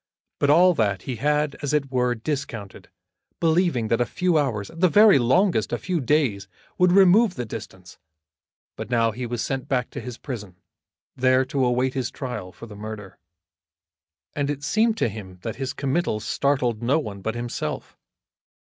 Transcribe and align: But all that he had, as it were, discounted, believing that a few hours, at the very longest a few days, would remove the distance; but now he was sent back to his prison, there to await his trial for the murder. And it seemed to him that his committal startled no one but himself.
But 0.39 0.49
all 0.49 0.73
that 0.73 1.03
he 1.03 1.17
had, 1.17 1.57
as 1.61 1.73
it 1.73 1.91
were, 1.91 2.15
discounted, 2.15 2.89
believing 3.39 3.87
that 3.89 4.01
a 4.01 4.05
few 4.07 4.35
hours, 4.35 4.71
at 4.71 4.79
the 4.79 4.89
very 4.89 5.19
longest 5.19 5.71
a 5.71 5.77
few 5.77 5.99
days, 6.01 6.47
would 6.79 6.91
remove 6.91 7.35
the 7.35 7.45
distance; 7.45 7.99
but 8.75 8.89
now 8.89 9.11
he 9.11 9.27
was 9.27 9.43
sent 9.43 9.67
back 9.67 9.91
to 9.91 10.01
his 10.01 10.17
prison, 10.17 10.55
there 11.15 11.45
to 11.45 11.63
await 11.63 11.93
his 11.93 12.09
trial 12.09 12.51
for 12.51 12.65
the 12.65 12.75
murder. 12.75 13.19
And 14.33 14.49
it 14.49 14.63
seemed 14.63 14.97
to 14.97 15.07
him 15.07 15.37
that 15.43 15.57
his 15.57 15.71
committal 15.71 16.19
startled 16.19 16.81
no 16.81 16.97
one 16.97 17.21
but 17.21 17.35
himself. 17.35 17.95